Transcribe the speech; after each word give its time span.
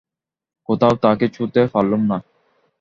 কোথাও 0.69 0.93
তাঁকে 1.03 1.25
ছুঁতেও 1.27 1.67
পারলুম 1.73 2.01
না। 2.07 2.17